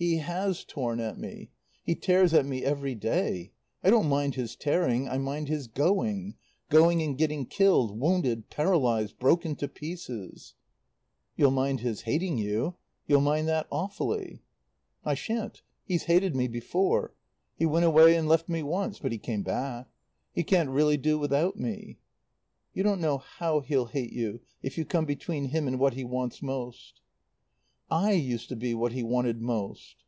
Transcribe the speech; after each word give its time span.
"He 0.00 0.18
has 0.18 0.62
torn 0.64 1.00
at 1.00 1.18
me. 1.18 1.50
He 1.82 1.96
tears 1.96 2.32
at 2.32 2.46
me 2.46 2.62
every 2.62 2.94
day. 2.94 3.50
I 3.82 3.90
don't 3.90 4.08
mind 4.08 4.36
his 4.36 4.54
tearing. 4.54 5.08
I 5.08 5.18
mind 5.18 5.48
his 5.48 5.66
going 5.66 6.36
going 6.68 7.02
and 7.02 7.18
getting 7.18 7.46
killed, 7.46 7.98
wounded, 7.98 8.48
paralysed, 8.48 9.18
broken 9.18 9.56
to 9.56 9.66
pieces." 9.66 10.54
"You'll 11.34 11.50
mind 11.50 11.80
his 11.80 12.02
hating 12.02 12.38
you. 12.38 12.76
You'll 13.08 13.22
mind 13.22 13.48
that 13.48 13.66
awfully." 13.72 14.40
"I 15.04 15.14
shan't. 15.14 15.62
He's 15.84 16.04
hated 16.04 16.36
me 16.36 16.46
before. 16.46 17.12
He 17.56 17.66
went 17.66 17.84
away 17.84 18.14
and 18.14 18.28
left 18.28 18.48
me 18.48 18.62
once. 18.62 19.00
But 19.00 19.10
he 19.10 19.18
came 19.18 19.42
back. 19.42 19.88
He 20.32 20.44
can't 20.44 20.70
really 20.70 20.96
do 20.96 21.18
without 21.18 21.56
me." 21.58 21.98
"You 22.72 22.84
don't 22.84 23.00
know 23.00 23.18
how 23.18 23.62
he'll 23.62 23.86
hate 23.86 24.12
you 24.12 24.42
if 24.62 24.78
you 24.78 24.84
come 24.84 25.06
between 25.06 25.46
him 25.46 25.66
and 25.66 25.80
what 25.80 25.94
he 25.94 26.04
wants 26.04 26.40
most." 26.40 27.00
"I 27.90 28.12
used 28.12 28.50
to 28.50 28.56
be 28.56 28.74
what 28.74 28.92
he 28.92 29.02
wanted 29.02 29.40
most." 29.40 30.04